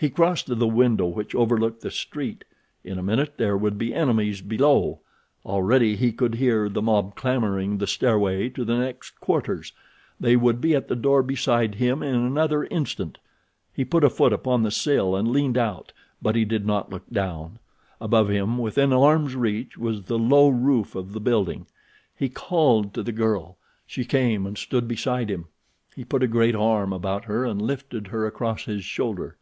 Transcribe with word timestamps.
He 0.00 0.10
crossed 0.10 0.46
to 0.48 0.54
the 0.56 0.68
window 0.68 1.06
which 1.06 1.36
overlooked 1.36 1.80
the 1.80 1.90
street. 1.90 2.44
In 2.82 2.98
a 2.98 3.02
minute 3.02 3.34
there 3.38 3.56
would 3.56 3.78
be 3.78 3.94
enemies 3.94 4.42
below. 4.42 5.00
Already 5.46 5.96
he 5.96 6.12
could 6.12 6.34
hear 6.34 6.68
the 6.68 6.82
mob 6.82 7.14
clambering 7.14 7.78
the 7.78 7.86
stairway 7.86 8.50
to 8.50 8.64
the 8.66 8.76
next 8.76 9.18
quarters—they 9.20 10.36
would 10.36 10.60
be 10.60 10.74
at 10.74 10.88
the 10.88 10.96
door 10.96 11.22
beside 11.22 11.76
him 11.76 12.02
in 12.02 12.14
another 12.16 12.64
instant. 12.64 13.16
He 13.72 13.84
put 13.84 14.04
a 14.04 14.10
foot 14.10 14.32
upon 14.32 14.62
the 14.62 14.72
sill 14.72 15.16
and 15.16 15.28
leaned 15.30 15.56
out, 15.56 15.92
but 16.20 16.34
he 16.36 16.44
did 16.44 16.66
not 16.66 16.90
look 16.90 17.08
down. 17.10 17.58
Above 18.00 18.28
him, 18.28 18.58
within 18.58 18.92
arm's 18.92 19.36
reach, 19.36 19.78
was 19.78 20.02
the 20.02 20.18
low 20.18 20.48
roof 20.50 20.94
of 20.94 21.12
the 21.12 21.20
building. 21.20 21.66
He 22.14 22.28
called 22.28 22.92
to 22.94 23.02
the 23.02 23.12
girl. 23.12 23.56
She 23.86 24.04
came 24.04 24.44
and 24.44 24.58
stood 24.58 24.86
beside 24.86 25.30
him. 25.30 25.46
He 25.94 26.04
put 26.04 26.22
a 26.24 26.28
great 26.28 26.56
arm 26.56 26.92
about 26.92 27.24
her 27.24 27.46
and 27.46 27.62
lifted 27.62 28.08
her 28.08 28.26
across 28.26 28.64
his 28.64 28.84
shoulder. 28.84 29.38